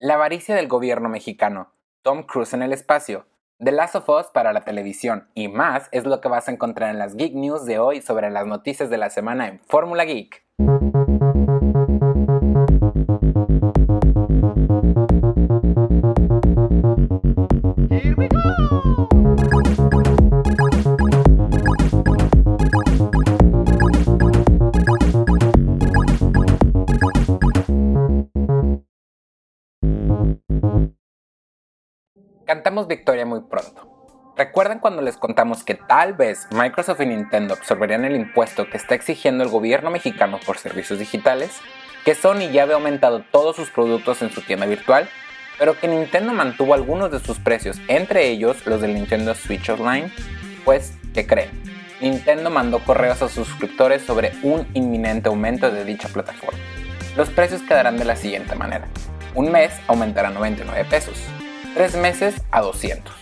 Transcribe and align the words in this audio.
La 0.00 0.14
avaricia 0.14 0.54
del 0.54 0.68
gobierno 0.68 1.08
mexicano, 1.08 1.72
Tom 2.02 2.22
Cruise 2.22 2.54
en 2.54 2.62
el 2.62 2.72
espacio, 2.72 3.26
The 3.58 3.72
Last 3.72 3.96
of 3.96 4.08
Us 4.08 4.26
para 4.32 4.52
la 4.52 4.60
televisión 4.60 5.26
y 5.34 5.48
más 5.48 5.88
es 5.90 6.04
lo 6.04 6.20
que 6.20 6.28
vas 6.28 6.46
a 6.46 6.52
encontrar 6.52 6.90
en 6.90 7.00
las 7.00 7.16
Geek 7.16 7.34
News 7.34 7.64
de 7.64 7.80
hoy 7.80 8.00
sobre 8.00 8.30
las 8.30 8.46
noticias 8.46 8.90
de 8.90 8.98
la 8.98 9.10
semana 9.10 9.48
en 9.48 9.58
Fórmula 9.58 10.04
Geek. 10.04 10.46
Cantamos 32.68 32.86
victoria 32.86 33.24
muy 33.24 33.40
pronto. 33.40 34.34
¿Recuerdan 34.36 34.78
cuando 34.78 35.00
les 35.00 35.16
contamos 35.16 35.64
que 35.64 35.74
tal 35.74 36.12
vez 36.12 36.46
Microsoft 36.50 37.00
y 37.00 37.06
Nintendo 37.06 37.54
absorberían 37.54 38.04
el 38.04 38.14
impuesto 38.14 38.68
que 38.68 38.76
está 38.76 38.94
exigiendo 38.94 39.42
el 39.42 39.48
gobierno 39.48 39.90
mexicano 39.90 40.38
por 40.44 40.58
servicios 40.58 40.98
digitales? 40.98 41.62
Que 42.04 42.14
Sony 42.14 42.50
ya 42.52 42.64
había 42.64 42.74
aumentado 42.74 43.24
todos 43.32 43.56
sus 43.56 43.70
productos 43.70 44.20
en 44.20 44.30
su 44.30 44.42
tienda 44.42 44.66
virtual, 44.66 45.08
pero 45.58 45.80
que 45.80 45.88
Nintendo 45.88 46.34
mantuvo 46.34 46.74
algunos 46.74 47.10
de 47.10 47.20
sus 47.20 47.38
precios, 47.38 47.80
entre 47.88 48.28
ellos 48.28 48.66
los 48.66 48.82
del 48.82 48.92
Nintendo 48.92 49.34
Switch 49.34 49.70
Online. 49.70 50.12
Pues, 50.66 50.92
¿qué 51.14 51.26
creen? 51.26 51.48
Nintendo 52.02 52.50
mandó 52.50 52.80
correos 52.80 53.22
a 53.22 53.30
sus 53.30 53.48
suscriptores 53.48 54.02
sobre 54.02 54.32
un 54.42 54.68
inminente 54.74 55.30
aumento 55.30 55.70
de 55.70 55.86
dicha 55.86 56.08
plataforma. 56.08 56.60
Los 57.16 57.30
precios 57.30 57.62
quedarán 57.62 57.96
de 57.96 58.04
la 58.04 58.16
siguiente 58.16 58.54
manera. 58.54 58.88
Un 59.34 59.52
mes 59.52 59.72
aumentará 59.86 60.28
99 60.28 60.84
pesos, 60.90 61.14
tres 61.74 61.96
meses 61.96 62.42
a 62.50 62.60
200, 62.60 63.14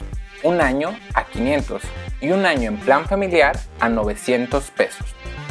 un 0.42 0.60
año 0.60 0.96
a 1.14 1.24
500 1.24 1.82
y 2.20 2.30
un 2.30 2.46
año 2.46 2.68
en 2.68 2.78
plan 2.78 3.06
familiar 3.06 3.58
a 3.80 3.88
900 3.88 4.70
pesos. 4.70 5.06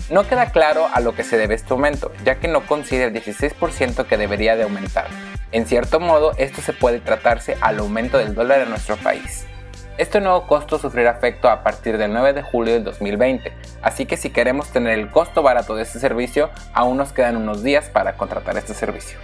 No 0.09 0.27
queda 0.27 0.51
claro 0.51 0.87
a 0.93 0.99
lo 0.99 1.15
que 1.15 1.23
se 1.23 1.37
debe 1.37 1.55
este 1.55 1.73
aumento, 1.73 2.11
ya 2.23 2.35
que 2.35 2.47
no 2.47 2.65
considera 2.65 3.07
el 3.07 3.13
16% 3.13 4.05
que 4.05 4.17
debería 4.17 4.55
de 4.55 4.63
aumentar. 4.63 5.07
En 5.51 5.65
cierto 5.65 5.99
modo, 5.99 6.33
esto 6.37 6.61
se 6.61 6.73
puede 6.73 6.99
tratarse 6.99 7.57
al 7.61 7.79
aumento 7.79 8.17
del 8.17 8.35
dólar 8.35 8.61
en 8.61 8.69
nuestro 8.69 8.97
país. 8.97 9.45
Este 9.97 10.19
nuevo 10.19 10.45
costo 10.45 10.77
sufrirá 10.77 11.11
efecto 11.11 11.49
a 11.49 11.63
partir 11.63 11.97
del 11.97 12.11
9 12.11 12.33
de 12.33 12.41
julio 12.41 12.73
del 12.73 12.83
2020, 12.83 13.53
así 13.81 14.05
que 14.05 14.17
si 14.17 14.29
queremos 14.29 14.69
tener 14.69 14.99
el 14.99 15.09
costo 15.09 15.41
barato 15.41 15.75
de 15.75 15.83
este 15.83 15.99
servicio, 15.99 16.49
aún 16.73 16.97
nos 16.97 17.13
quedan 17.13 17.37
unos 17.37 17.63
días 17.63 17.89
para 17.89 18.17
contratar 18.17 18.57
este 18.57 18.73
servicio. 18.73 19.17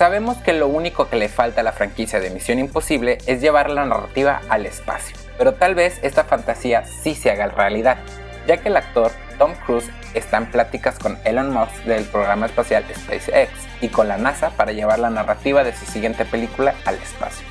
Sabemos 0.00 0.38
que 0.38 0.54
lo 0.54 0.66
único 0.66 1.10
que 1.10 1.16
le 1.16 1.28
falta 1.28 1.60
a 1.60 1.62
la 1.62 1.72
franquicia 1.72 2.20
de 2.20 2.30
Misión 2.30 2.58
Imposible 2.58 3.18
es 3.26 3.42
llevar 3.42 3.68
la 3.68 3.84
narrativa 3.84 4.40
al 4.48 4.64
espacio, 4.64 5.14
pero 5.36 5.52
tal 5.52 5.74
vez 5.74 6.00
esta 6.00 6.24
fantasía 6.24 6.86
sí 6.86 7.14
se 7.14 7.30
haga 7.30 7.48
realidad, 7.48 7.98
ya 8.46 8.56
que 8.56 8.70
el 8.70 8.78
actor 8.78 9.12
Tom 9.38 9.52
Cruise 9.66 9.90
está 10.14 10.38
en 10.38 10.50
pláticas 10.50 10.98
con 10.98 11.18
Elon 11.24 11.52
Musk 11.52 11.84
del 11.84 12.04
programa 12.04 12.46
espacial 12.46 12.82
SpaceX 12.94 13.50
y 13.82 13.88
con 13.88 14.08
la 14.08 14.16
NASA 14.16 14.48
para 14.56 14.72
llevar 14.72 15.00
la 15.00 15.10
narrativa 15.10 15.64
de 15.64 15.76
su 15.76 15.84
siguiente 15.84 16.24
película 16.24 16.74
al 16.86 16.94
espacio. 16.94 17.46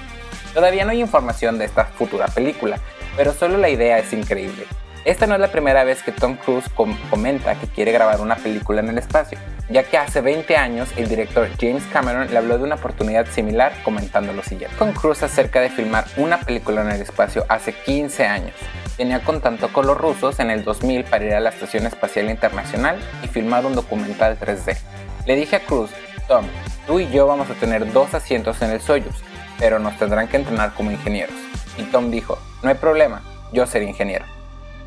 Todavía 0.52 0.86
no 0.86 0.90
hay 0.90 1.02
información 1.02 1.60
de 1.60 1.66
esta 1.66 1.86
futura 1.86 2.26
película, 2.30 2.80
pero 3.16 3.32
solo 3.32 3.60
la 3.60 3.70
idea 3.70 4.00
es 4.00 4.12
increíble. 4.12 4.66
Esta 5.10 5.26
no 5.26 5.34
es 5.34 5.42
la 5.42 5.48
primera 5.48 5.84
vez 5.84 6.04
que 6.04 6.12
Tom 6.12 6.36
Cruise 6.36 6.70
comenta 7.10 7.56
que 7.56 7.66
quiere 7.66 7.92
grabar 7.92 8.22
una 8.22 8.36
película 8.36 8.82
en 8.82 8.90
el 8.90 9.00
espacio, 9.00 9.40
ya 9.68 9.82
que 9.82 9.98
hace 9.98 10.22
20 10.22 10.56
años 10.56 10.88
el 10.98 11.10
director 11.10 11.50
James 11.60 11.84
Cameron 11.92 12.30
le 12.30 12.38
habló 12.38 12.60
de 12.60 12.66
una 12.66 12.76
oportunidad 12.76 13.26
similar 13.26 13.74
comentando 13.84 14.34
lo 14.34 14.44
siguiente. 14.44 14.78
Tom 14.78 14.94
Cruise 14.94 15.24
acerca 15.24 15.62
de 15.62 15.72
filmar 15.72 16.06
una 16.18 16.40
película 16.40 16.82
en 16.82 16.92
el 16.92 17.02
espacio 17.02 17.44
hace 17.50 17.74
15 17.74 18.28
años. 18.28 18.54
Tenía 18.98 19.22
contacto 19.22 19.74
con 19.74 19.88
los 19.88 19.98
rusos 19.98 20.40
en 20.40 20.52
el 20.52 20.64
2000 20.64 21.06
para 21.06 21.26
ir 21.26 21.34
a 21.34 21.40
la 21.40 21.50
Estación 21.50 21.88
Espacial 21.88 22.30
Internacional 22.30 23.00
y 23.24 23.28
filmar 23.28 23.66
un 23.66 23.74
documental 23.74 24.38
3D. 24.38 24.78
Le 25.26 25.36
dije 25.36 25.56
a 25.56 25.62
Cruise, 25.62 25.90
Tom, 26.28 26.46
tú 26.86 27.00
y 27.00 27.10
yo 27.10 27.26
vamos 27.26 27.50
a 27.50 27.56
tener 27.56 27.92
dos 27.92 28.14
asientos 28.14 28.62
en 28.62 28.70
el 28.70 28.80
Soyuz, 28.80 29.24
pero 29.58 29.80
nos 29.80 29.98
tendrán 29.98 30.28
que 30.28 30.38
entrenar 30.38 30.76
como 30.76 30.92
ingenieros. 30.92 31.36
Y 31.80 31.84
Tom 31.86 32.12
dijo, 32.12 32.38
no 32.62 32.70
hay 32.70 32.76
problema, 32.76 33.24
yo 33.52 33.66
seré 33.66 33.86
ingeniero. 33.86 34.39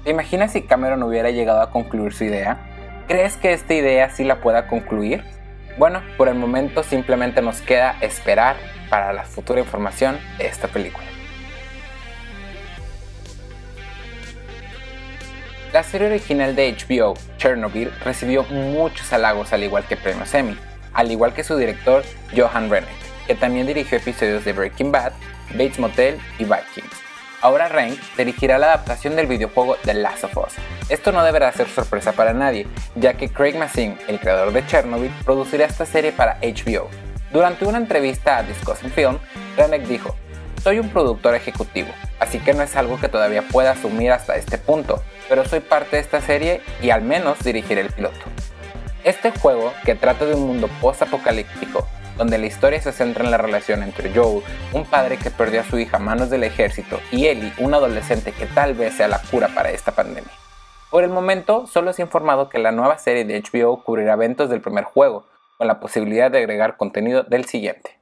¿Te 0.04 0.10
imaginas 0.10 0.52
si 0.52 0.62
Cameron 0.62 1.04
hubiera 1.04 1.30
llegado 1.30 1.60
a 1.60 1.70
concluir 1.70 2.12
su 2.12 2.24
idea? 2.24 2.58
¿Crees 3.06 3.36
que 3.36 3.52
esta 3.52 3.72
idea 3.72 4.10
sí 4.10 4.24
la 4.24 4.40
pueda 4.40 4.66
concluir? 4.66 5.22
Bueno, 5.78 6.02
por 6.16 6.26
el 6.26 6.34
momento 6.34 6.82
simplemente 6.82 7.40
nos 7.40 7.60
queda 7.60 7.96
esperar 8.00 8.56
para 8.90 9.12
la 9.12 9.22
futura 9.22 9.60
información 9.60 10.18
de 10.38 10.46
esta 10.46 10.66
película. 10.66 11.06
La 15.72 15.84
serie 15.84 16.08
original 16.08 16.56
de 16.56 16.74
HBO, 16.74 17.14
Chernobyl, 17.36 17.92
recibió 18.04 18.42
muchos 18.42 19.12
halagos 19.12 19.52
al 19.52 19.62
igual 19.62 19.84
que 19.86 19.96
premios 19.96 20.34
Emmy, 20.34 20.58
al 20.94 21.12
igual 21.12 21.32
que 21.32 21.44
su 21.44 21.56
director 21.56 22.02
Johan 22.36 22.68
Renner, 22.68 22.90
que 23.28 23.36
también 23.36 23.68
dirigió 23.68 23.98
episodios 23.98 24.44
de 24.44 24.52
Breaking 24.52 24.90
Bad, 24.90 25.12
Bates 25.52 25.78
Motel 25.78 26.18
y 26.38 26.44
Vikings. 26.44 27.11
Ahora 27.42 27.66
Rank 27.66 27.98
dirigirá 28.16 28.56
la 28.56 28.66
adaptación 28.66 29.16
del 29.16 29.26
videojuego 29.26 29.76
The 29.84 29.94
Last 29.94 30.22
of 30.22 30.36
Us. 30.36 30.54
Esto 30.88 31.10
no 31.10 31.24
deberá 31.24 31.50
ser 31.50 31.68
sorpresa 31.68 32.12
para 32.12 32.32
nadie, 32.32 32.68
ya 32.94 33.14
que 33.14 33.30
Craig 33.30 33.58
Mazin, 33.58 33.98
el 34.06 34.20
creador 34.20 34.52
de 34.52 34.64
Chernobyl, 34.64 35.10
producirá 35.24 35.66
esta 35.66 35.84
serie 35.84 36.12
para 36.12 36.38
HBO. 36.40 36.88
Durante 37.32 37.64
una 37.64 37.78
entrevista 37.78 38.36
a 38.36 38.42
Discussing 38.44 38.92
Film, 38.92 39.18
Renek 39.56 39.82
dijo, 39.88 40.14
soy 40.62 40.78
un 40.78 40.88
productor 40.90 41.34
ejecutivo, 41.34 41.88
así 42.20 42.38
que 42.38 42.54
no 42.54 42.62
es 42.62 42.76
algo 42.76 43.00
que 43.00 43.08
todavía 43.08 43.42
pueda 43.42 43.72
asumir 43.72 44.12
hasta 44.12 44.36
este 44.36 44.56
punto, 44.56 45.02
pero 45.28 45.44
soy 45.44 45.58
parte 45.58 45.96
de 45.96 46.02
esta 46.02 46.20
serie 46.20 46.60
y 46.80 46.90
al 46.90 47.02
menos 47.02 47.42
dirigiré 47.42 47.80
el 47.80 47.90
piloto. 47.90 48.20
Este 49.02 49.32
juego, 49.32 49.72
que 49.84 49.96
trata 49.96 50.26
de 50.26 50.34
un 50.34 50.46
mundo 50.46 50.70
post-apocalíptico, 50.80 51.88
donde 52.16 52.38
la 52.38 52.46
historia 52.46 52.80
se 52.80 52.92
centra 52.92 53.24
en 53.24 53.30
la 53.30 53.38
relación 53.38 53.82
entre 53.82 54.14
Joel, 54.14 54.42
un 54.72 54.84
padre 54.84 55.18
que 55.18 55.30
perdió 55.30 55.60
a 55.60 55.64
su 55.64 55.78
hija 55.78 55.96
a 55.96 56.00
manos 56.00 56.30
del 56.30 56.44
ejército, 56.44 57.00
y 57.10 57.26
Ellie, 57.26 57.52
un 57.58 57.74
adolescente 57.74 58.32
que 58.32 58.46
tal 58.46 58.74
vez 58.74 58.94
sea 58.94 59.08
la 59.08 59.20
cura 59.30 59.48
para 59.54 59.70
esta 59.70 59.92
pandemia. 59.92 60.32
Por 60.90 61.04
el 61.04 61.10
momento, 61.10 61.66
solo 61.66 61.92
se 61.92 62.02
ha 62.02 62.04
informado 62.04 62.50
que 62.50 62.58
la 62.58 62.70
nueva 62.70 62.98
serie 62.98 63.24
de 63.24 63.40
HBO 63.40 63.82
cubrirá 63.82 64.12
eventos 64.12 64.50
del 64.50 64.60
primer 64.60 64.84
juego, 64.84 65.26
con 65.56 65.66
la 65.66 65.80
posibilidad 65.80 66.30
de 66.30 66.38
agregar 66.38 66.76
contenido 66.76 67.22
del 67.22 67.46
siguiente. 67.46 67.98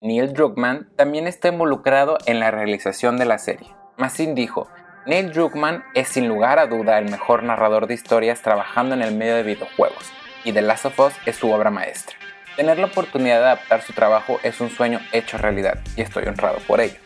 Neil 0.00 0.32
Druckmann 0.32 0.94
también 0.96 1.26
está 1.26 1.48
involucrado 1.48 2.16
en 2.26 2.38
la 2.38 2.50
realización 2.50 3.16
de 3.16 3.24
la 3.24 3.38
serie. 3.38 3.68
Massin 3.96 4.34
dijo, 4.34 4.68
Neil 5.06 5.32
Druckmann 5.32 5.84
es 5.94 6.08
sin 6.08 6.28
lugar 6.28 6.58
a 6.58 6.66
duda 6.66 6.98
el 6.98 7.10
mejor 7.10 7.42
narrador 7.42 7.86
de 7.86 7.94
historias 7.94 8.42
trabajando 8.42 8.94
en 8.94 9.02
el 9.02 9.14
medio 9.14 9.36
de 9.36 9.42
videojuegos, 9.42 10.10
y 10.44 10.52
The 10.52 10.62
Last 10.62 10.86
of 10.86 10.98
Us 10.98 11.14
es 11.26 11.36
su 11.36 11.50
obra 11.50 11.70
maestra. 11.70 12.16
Tener 12.56 12.78
la 12.78 12.86
oportunidad 12.86 13.38
de 13.38 13.44
adaptar 13.44 13.82
su 13.82 13.92
trabajo 13.92 14.40
es 14.42 14.62
un 14.62 14.70
sueño 14.70 15.00
hecho 15.12 15.36
realidad 15.36 15.78
y 15.94 16.00
estoy 16.00 16.24
honrado 16.24 16.56
por 16.66 16.80
ello. 16.80 16.96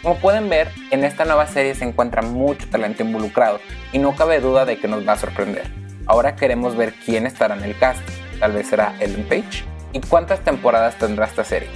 Como 0.00 0.16
pueden 0.18 0.48
ver, 0.48 0.68
en 0.92 1.02
esta 1.02 1.24
nueva 1.24 1.48
serie 1.48 1.74
se 1.74 1.84
encuentra 1.84 2.22
mucho 2.22 2.68
talento 2.68 3.02
involucrado 3.02 3.60
y 3.92 3.98
no 3.98 4.14
cabe 4.14 4.38
duda 4.38 4.64
de 4.64 4.78
que 4.78 4.86
nos 4.86 5.06
va 5.06 5.14
a 5.14 5.18
sorprender. 5.18 5.66
Ahora 6.06 6.36
queremos 6.36 6.76
ver 6.76 6.94
quién 7.04 7.26
estará 7.26 7.56
en 7.56 7.64
el 7.64 7.76
cast. 7.76 8.02
Tal 8.38 8.52
vez 8.52 8.68
será 8.68 8.94
Ellen 9.00 9.24
Page. 9.28 9.64
¿Y 9.92 10.00
cuántas 10.00 10.40
temporadas 10.40 10.96
tendrá 10.96 11.26
esta 11.26 11.44
serie? 11.44 11.68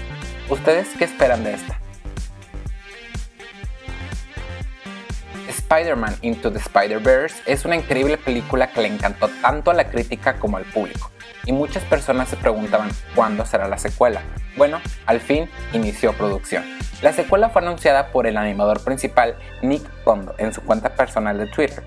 ¿Ustedes 0.49 0.89
qué 0.97 1.05
esperan 1.05 1.43
de 1.43 1.55
esta? 1.55 1.76
Spider-Man 5.67 6.15
Into 6.23 6.53
the 6.53 6.61
Spider-Verse 6.61 7.43
es 7.45 7.65
una 7.65 7.75
increíble 7.75 8.19
película 8.19 8.69
que 8.69 8.83
le 8.83 8.87
encantó 8.87 9.29
tanto 9.43 9.73
a 9.73 9.75
la 9.75 9.91
crítica 9.91 10.39
como 10.39 10.59
al 10.59 10.65
público 10.65 11.11
y 11.45 11.51
muchas 11.51 11.83
personas 11.83 12.29
se 12.29 12.37
preguntaban 12.37 12.89
cuándo 13.17 13.45
será 13.45 13.67
la 13.67 13.77
secuela. 13.77 14.23
Bueno, 14.57 14.81
al 15.07 15.21
fin 15.21 15.51
inició 15.73 16.13
producción. 16.13 16.63
La 17.03 17.13
secuela 17.13 17.49
fue 17.49 17.63
anunciada 17.63 18.13
por 18.13 18.29
el 18.29 18.37
animador 18.37 18.85
principal 18.85 19.37
Nick 19.61 19.83
Kondo 20.05 20.37
en 20.39 20.53
su 20.53 20.63
cuenta 20.63 20.91
personal 20.91 21.37
de 21.37 21.49
Twitter. 21.49 21.83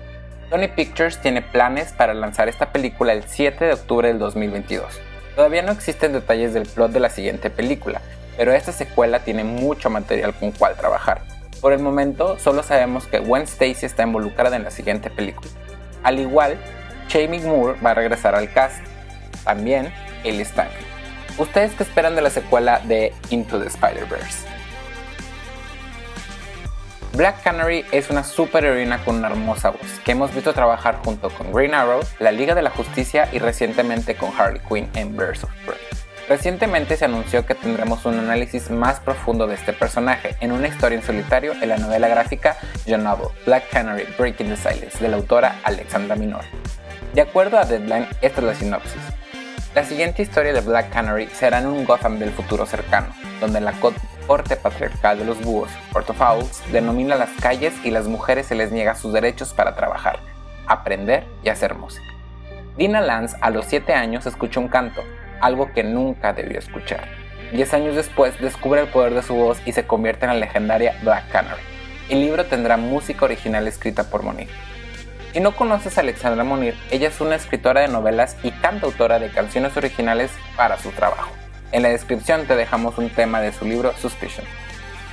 Sony 0.50 0.68
Pictures 0.76 1.18
tiene 1.18 1.40
planes 1.40 1.94
para 1.94 2.12
lanzar 2.12 2.50
esta 2.50 2.72
película 2.72 3.14
el 3.14 3.24
7 3.24 3.64
de 3.64 3.72
octubre 3.72 4.08
del 4.08 4.18
2022. 4.18 5.00
Todavía 5.36 5.62
no 5.62 5.72
existen 5.72 6.12
detalles 6.12 6.52
del 6.52 6.66
plot 6.66 6.92
de 6.92 7.00
la 7.00 7.08
siguiente 7.08 7.48
película, 7.48 8.02
pero 8.36 8.52
esta 8.52 8.72
secuela 8.72 9.20
tiene 9.20 9.42
mucho 9.42 9.88
material 9.88 10.34
con 10.34 10.52
cual 10.52 10.76
trabajar. 10.76 11.29
Por 11.60 11.72
el 11.72 11.80
momento, 11.80 12.38
solo 12.38 12.62
sabemos 12.62 13.06
que 13.06 13.18
Gwen 13.18 13.42
Stacy 13.42 13.84
está 13.84 14.04
involucrada 14.04 14.56
en 14.56 14.64
la 14.64 14.70
siguiente 14.70 15.10
película. 15.10 15.50
Al 16.02 16.18
igual, 16.18 16.58
Jamie 17.10 17.40
Moore 17.40 17.78
va 17.84 17.90
a 17.90 17.94
regresar 17.94 18.34
al 18.34 18.50
cast 18.52 18.78
también 19.44 19.92
el 20.24 20.40
Stanley. 20.40 20.84
¿Ustedes 21.38 21.72
qué 21.74 21.82
esperan 21.82 22.16
de 22.16 22.22
la 22.22 22.30
secuela 22.30 22.80
de 22.80 23.12
Into 23.30 23.60
the 23.60 23.66
Spider-Verse? 23.66 24.46
Black 27.12 27.42
Canary 27.42 27.84
es 27.90 28.08
una 28.08 28.24
superheroína 28.24 29.04
con 29.04 29.16
una 29.16 29.28
hermosa 29.28 29.70
voz 29.70 30.00
que 30.04 30.12
hemos 30.12 30.32
visto 30.34 30.54
trabajar 30.54 31.00
junto 31.04 31.28
con 31.30 31.52
Green 31.52 31.74
Arrow, 31.74 32.00
la 32.20 32.30
Liga 32.30 32.54
de 32.54 32.62
la 32.62 32.70
Justicia 32.70 33.28
y 33.32 33.38
recientemente 33.38 34.16
con 34.16 34.30
Harley 34.38 34.62
Quinn 34.66 34.88
en 34.94 35.16
Birds 35.16 35.44
of 35.44 35.50
Prey. 35.66 35.99
Recientemente 36.30 36.96
se 36.96 37.06
anunció 37.06 37.44
que 37.44 37.56
tendremos 37.56 38.06
un 38.06 38.16
análisis 38.16 38.70
más 38.70 39.00
profundo 39.00 39.48
de 39.48 39.56
este 39.56 39.72
personaje 39.72 40.36
en 40.38 40.52
una 40.52 40.68
historia 40.68 40.96
en 40.96 41.04
solitario 41.04 41.54
en 41.60 41.68
la 41.68 41.76
novela 41.76 42.06
gráfica 42.06 42.56
John 42.86 43.02
Novel, 43.02 43.30
Black 43.46 43.68
Canary 43.70 44.04
Breaking 44.16 44.46
the 44.46 44.56
Silence 44.56 45.00
de 45.00 45.08
la 45.08 45.16
autora 45.16 45.56
Alexandra 45.64 46.14
Minor. 46.14 46.44
De 47.14 47.22
acuerdo 47.22 47.58
a 47.58 47.64
Deadline, 47.64 48.06
esta 48.22 48.42
es 48.42 48.46
la 48.46 48.54
sinopsis. 48.54 49.02
La 49.74 49.84
siguiente 49.84 50.22
historia 50.22 50.52
de 50.52 50.60
Black 50.60 50.90
Canary 50.90 51.26
será 51.32 51.58
en 51.58 51.66
un 51.66 51.84
Gotham 51.84 52.20
del 52.20 52.30
futuro 52.30 52.64
cercano, 52.64 53.08
donde 53.40 53.60
la 53.60 53.72
corte 54.28 54.54
patriarcal 54.54 55.18
de 55.18 55.24
los 55.24 55.42
búhos, 55.42 55.70
Owls, 55.92 56.62
denomina 56.70 57.16
las 57.16 57.30
calles 57.40 57.74
y 57.82 57.90
las 57.90 58.06
mujeres 58.06 58.46
se 58.46 58.54
les 58.54 58.70
niega 58.70 58.94
sus 58.94 59.12
derechos 59.12 59.52
para 59.52 59.74
trabajar, 59.74 60.20
aprender 60.68 61.26
y 61.42 61.48
hacer 61.48 61.74
música. 61.74 62.06
Dina 62.76 63.00
Lance 63.00 63.36
a 63.40 63.50
los 63.50 63.66
7 63.66 63.92
años 63.94 64.26
escuchó 64.26 64.60
un 64.60 64.68
canto, 64.68 65.02
algo 65.40 65.72
que 65.72 65.82
nunca 65.82 66.32
debió 66.32 66.58
escuchar. 66.58 67.08
Diez 67.52 67.74
años 67.74 67.96
después 67.96 68.38
descubre 68.40 68.80
el 68.80 68.88
poder 68.88 69.14
de 69.14 69.22
su 69.22 69.34
voz 69.34 69.60
y 69.66 69.72
se 69.72 69.86
convierte 69.86 70.24
en 70.24 70.32
la 70.32 70.38
legendaria 70.38 70.96
Black 71.02 71.28
Canary. 71.30 71.62
El 72.08 72.20
libro 72.20 72.46
tendrá 72.46 72.76
música 72.76 73.24
original 73.24 73.66
escrita 73.66 74.04
por 74.04 74.22
Monir. 74.22 74.48
Si 75.32 75.40
no 75.40 75.54
conoces 75.54 75.96
a 75.96 76.00
Alexandra 76.00 76.42
Monir, 76.44 76.74
ella 76.90 77.08
es 77.08 77.20
una 77.20 77.36
escritora 77.36 77.82
de 77.82 77.88
novelas 77.88 78.36
y 78.42 78.50
cantautora 78.50 79.18
de 79.18 79.30
canciones 79.30 79.76
originales 79.76 80.30
para 80.56 80.78
su 80.78 80.90
trabajo. 80.90 81.30
En 81.72 81.82
la 81.82 81.88
descripción 81.88 82.46
te 82.46 82.56
dejamos 82.56 82.98
un 82.98 83.10
tema 83.10 83.40
de 83.40 83.52
su 83.52 83.64
libro 83.64 83.92
Suspicion. 83.96 84.44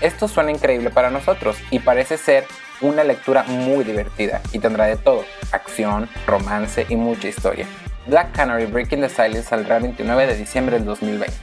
Esto 0.01 0.27
suena 0.27 0.51
increíble 0.51 0.89
para 0.89 1.11
nosotros 1.11 1.57
y 1.69 1.79
parece 1.79 2.17
ser 2.17 2.45
una 2.81 3.03
lectura 3.03 3.43
muy 3.43 3.83
divertida 3.83 4.41
y 4.51 4.59
tendrá 4.59 4.85
de 4.85 4.97
todo, 4.97 5.23
acción, 5.51 6.09
romance 6.25 6.85
y 6.89 6.95
mucha 6.95 7.27
historia. 7.27 7.67
Black 8.07 8.31
Canary 8.31 8.65
Breaking 8.65 9.01
the 9.01 9.09
Silence 9.09 9.49
saldrá 9.49 9.77
el 9.77 9.83
29 9.83 10.27
de 10.27 10.35
diciembre 10.37 10.77
del 10.77 10.85
2020. 10.85 11.35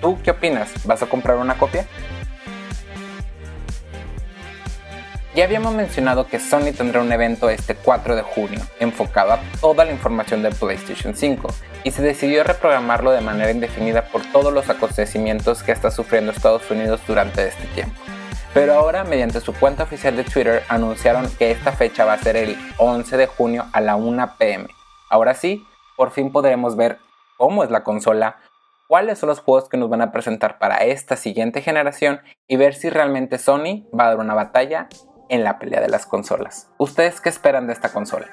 ¿Tú 0.00 0.18
qué 0.24 0.30
opinas? 0.30 0.70
¿Vas 0.84 1.02
a 1.02 1.06
comprar 1.06 1.36
una 1.36 1.58
copia? 1.58 1.84
Ya 5.34 5.44
habíamos 5.44 5.74
mencionado 5.74 6.26
que 6.26 6.40
Sony 6.40 6.72
tendrá 6.76 7.02
un 7.02 7.12
evento 7.12 7.50
este 7.50 7.74
4 7.74 8.16
de 8.16 8.22
junio, 8.22 8.60
enfocado 8.80 9.34
a 9.34 9.40
toda 9.60 9.84
la 9.84 9.92
información 9.92 10.42
del 10.42 10.54
PlayStation 10.54 11.14
5, 11.14 11.48
y 11.84 11.90
se 11.90 12.02
decidió 12.02 12.42
reprogramarlo 12.42 13.12
de 13.12 13.20
manera 13.20 13.50
indefinida 13.50 14.06
por 14.06 14.22
todos 14.32 14.52
los 14.52 14.70
acontecimientos 14.70 15.62
que 15.62 15.72
está 15.72 15.90
sufriendo 15.90 16.32
Estados 16.32 16.70
Unidos 16.70 17.00
durante 17.06 17.46
este 17.46 17.66
tiempo. 17.74 18.00
Pero 18.54 18.74
ahora, 18.74 19.04
mediante 19.04 19.40
su 19.40 19.52
cuenta 19.52 19.84
oficial 19.84 20.16
de 20.16 20.24
Twitter, 20.24 20.64
anunciaron 20.68 21.30
que 21.36 21.50
esta 21.50 21.72
fecha 21.72 22.06
va 22.06 22.14
a 22.14 22.18
ser 22.18 22.36
el 22.36 22.56
11 22.78 23.16
de 23.16 23.26
junio 23.26 23.66
a 23.72 23.80
la 23.82 23.94
1 23.94 24.34
pm. 24.38 24.79
Ahora 25.10 25.34
sí, 25.34 25.66
por 25.96 26.12
fin 26.12 26.30
podremos 26.30 26.76
ver 26.76 26.98
cómo 27.36 27.64
es 27.64 27.70
la 27.70 27.82
consola, 27.82 28.36
cuáles 28.86 29.18
son 29.18 29.28
los 29.28 29.40
juegos 29.40 29.68
que 29.68 29.76
nos 29.76 29.90
van 29.90 30.02
a 30.02 30.12
presentar 30.12 30.58
para 30.58 30.76
esta 30.76 31.16
siguiente 31.16 31.62
generación 31.62 32.20
y 32.46 32.56
ver 32.56 32.74
si 32.74 32.90
realmente 32.90 33.36
Sony 33.36 33.88
va 33.92 34.04
a 34.04 34.08
dar 34.10 34.18
una 34.18 34.34
batalla 34.34 34.88
en 35.28 35.42
la 35.42 35.58
pelea 35.58 35.80
de 35.80 35.88
las 35.88 36.06
consolas. 36.06 36.70
¿Ustedes 36.78 37.20
qué 37.20 37.28
esperan 37.28 37.66
de 37.66 37.72
esta 37.72 37.92
consola? 37.92 38.28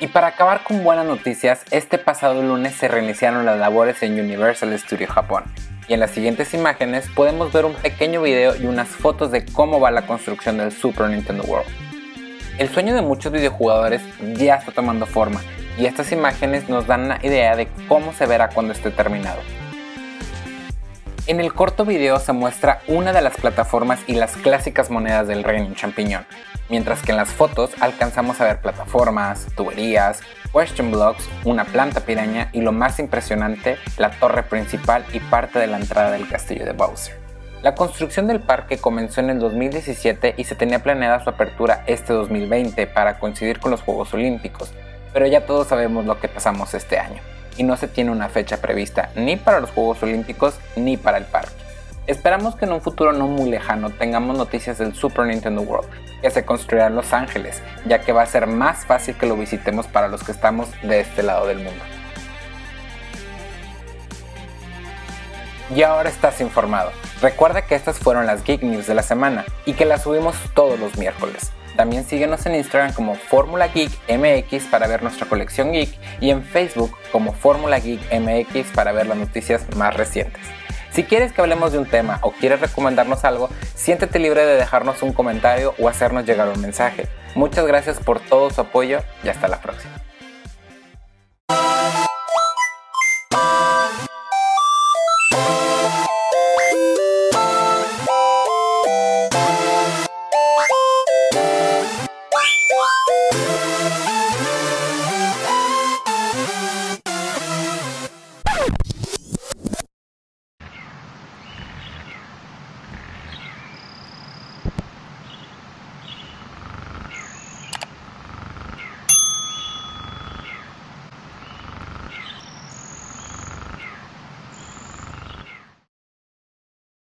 Y 0.00 0.08
para 0.08 0.28
acabar 0.28 0.64
con 0.64 0.82
buenas 0.82 1.06
noticias, 1.06 1.62
este 1.70 1.98
pasado 1.98 2.42
lunes 2.42 2.74
se 2.74 2.88
reiniciaron 2.88 3.44
las 3.44 3.58
labores 3.58 4.02
en 4.02 4.18
Universal 4.18 4.76
Studio 4.78 5.06
Japón. 5.06 5.44
Y 5.86 5.94
en 5.94 6.00
las 6.00 6.10
siguientes 6.10 6.54
imágenes 6.54 7.08
podemos 7.14 7.52
ver 7.52 7.66
un 7.66 7.74
pequeño 7.74 8.22
video 8.22 8.56
y 8.56 8.66
unas 8.66 8.88
fotos 8.88 9.30
de 9.30 9.44
cómo 9.44 9.78
va 9.78 9.90
la 9.90 10.06
construcción 10.06 10.56
del 10.56 10.72
Super 10.72 11.10
Nintendo 11.10 11.44
World. 11.44 11.89
El 12.60 12.68
sueño 12.68 12.94
de 12.94 13.00
muchos 13.00 13.32
videojugadores 13.32 14.02
ya 14.36 14.56
está 14.56 14.70
tomando 14.70 15.06
forma 15.06 15.40
y 15.78 15.86
estas 15.86 16.12
imágenes 16.12 16.68
nos 16.68 16.86
dan 16.86 17.04
una 17.04 17.18
idea 17.22 17.56
de 17.56 17.68
cómo 17.88 18.12
se 18.12 18.26
verá 18.26 18.50
cuando 18.50 18.74
esté 18.74 18.90
terminado. 18.90 19.40
En 21.26 21.40
el 21.40 21.54
corto 21.54 21.86
video 21.86 22.18
se 22.18 22.34
muestra 22.34 22.82
una 22.86 23.14
de 23.14 23.22
las 23.22 23.38
plataformas 23.38 24.00
y 24.06 24.12
las 24.12 24.36
clásicas 24.36 24.90
monedas 24.90 25.26
del 25.26 25.42
reino 25.42 25.74
champiñón, 25.74 26.26
mientras 26.68 27.00
que 27.00 27.12
en 27.12 27.16
las 27.16 27.30
fotos 27.30 27.70
alcanzamos 27.80 28.42
a 28.42 28.44
ver 28.44 28.60
plataformas, 28.60 29.46
tuberías, 29.56 30.20
question 30.52 30.90
blocks, 30.90 31.30
una 31.44 31.64
planta 31.64 32.00
piraña 32.00 32.50
y 32.52 32.60
lo 32.60 32.72
más 32.72 32.98
impresionante, 32.98 33.78
la 33.96 34.10
torre 34.10 34.42
principal 34.42 35.06
y 35.14 35.20
parte 35.20 35.58
de 35.58 35.66
la 35.66 35.78
entrada 35.78 36.10
del 36.10 36.28
castillo 36.28 36.66
de 36.66 36.72
Bowser. 36.72 37.19
La 37.62 37.74
construcción 37.74 38.26
del 38.26 38.40
parque 38.40 38.78
comenzó 38.78 39.20
en 39.20 39.28
el 39.28 39.38
2017 39.38 40.34
y 40.38 40.44
se 40.44 40.54
tenía 40.54 40.82
planeada 40.82 41.22
su 41.22 41.28
apertura 41.28 41.84
este 41.86 42.14
2020 42.14 42.86
para 42.86 43.18
coincidir 43.18 43.60
con 43.60 43.70
los 43.70 43.82
Juegos 43.82 44.14
Olímpicos, 44.14 44.72
pero 45.12 45.26
ya 45.26 45.44
todos 45.44 45.66
sabemos 45.66 46.06
lo 46.06 46.18
que 46.18 46.28
pasamos 46.28 46.72
este 46.72 46.98
año 46.98 47.20
y 47.58 47.62
no 47.62 47.76
se 47.76 47.86
tiene 47.86 48.12
una 48.12 48.30
fecha 48.30 48.62
prevista 48.62 49.10
ni 49.14 49.36
para 49.36 49.60
los 49.60 49.72
Juegos 49.72 50.02
Olímpicos 50.02 50.58
ni 50.74 50.96
para 50.96 51.18
el 51.18 51.26
parque. 51.26 51.52
Esperamos 52.06 52.56
que 52.56 52.64
en 52.64 52.72
un 52.72 52.80
futuro 52.80 53.12
no 53.12 53.28
muy 53.28 53.50
lejano 53.50 53.90
tengamos 53.90 54.38
noticias 54.38 54.78
del 54.78 54.94
Super 54.94 55.26
Nintendo 55.26 55.60
World, 55.60 55.90
que 56.22 56.30
se 56.30 56.46
construirá 56.46 56.86
en 56.86 56.94
Los 56.94 57.12
Ángeles, 57.12 57.60
ya 57.84 58.00
que 58.00 58.12
va 58.12 58.22
a 58.22 58.26
ser 58.26 58.46
más 58.46 58.86
fácil 58.86 59.18
que 59.18 59.26
lo 59.26 59.36
visitemos 59.36 59.86
para 59.86 60.08
los 60.08 60.24
que 60.24 60.32
estamos 60.32 60.70
de 60.80 61.00
este 61.00 61.22
lado 61.22 61.46
del 61.46 61.58
mundo. 61.58 61.84
Y 65.76 65.82
ahora 65.82 66.08
estás 66.08 66.40
informado. 66.40 66.90
Recuerda 67.20 67.62
que 67.62 67.74
estas 67.74 67.98
fueron 67.98 68.26
las 68.26 68.44
Geek 68.44 68.62
News 68.62 68.86
de 68.86 68.94
la 68.94 69.02
semana 69.02 69.44
y 69.66 69.74
que 69.74 69.84
las 69.84 70.04
subimos 70.04 70.36
todos 70.54 70.80
los 70.80 70.96
miércoles. 70.96 71.52
También 71.76 72.04
síguenos 72.04 72.44
en 72.46 72.54
Instagram 72.54 72.94
como 72.94 73.14
Fórmula 73.14 73.68
Geek 73.68 73.90
MX 74.08 74.64
para 74.70 74.86
ver 74.86 75.02
nuestra 75.02 75.26
colección 75.26 75.72
geek 75.72 75.90
y 76.20 76.30
en 76.30 76.42
Facebook 76.42 76.96
como 77.12 77.32
Fórmula 77.32 77.78
Geek 77.78 78.00
MX 78.12 78.74
para 78.74 78.92
ver 78.92 79.06
las 79.06 79.18
noticias 79.18 79.62
más 79.76 79.94
recientes. 79.96 80.42
Si 80.92 81.04
quieres 81.04 81.32
que 81.32 81.40
hablemos 81.40 81.72
de 81.72 81.78
un 81.78 81.86
tema 81.86 82.18
o 82.22 82.32
quieres 82.32 82.60
recomendarnos 82.60 83.24
algo, 83.24 83.48
siéntete 83.74 84.18
libre 84.18 84.44
de 84.44 84.56
dejarnos 84.56 85.02
un 85.02 85.12
comentario 85.12 85.74
o 85.78 85.88
hacernos 85.88 86.24
llegar 86.24 86.48
un 86.48 86.60
mensaje. 86.60 87.06
Muchas 87.34 87.66
gracias 87.66 87.98
por 87.98 88.18
todo 88.18 88.50
su 88.50 88.62
apoyo 88.62 89.00
y 89.22 89.28
hasta 89.28 89.46
la 89.46 89.60
próxima. 89.60 89.92